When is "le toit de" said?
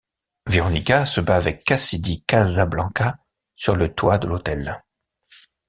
3.75-4.25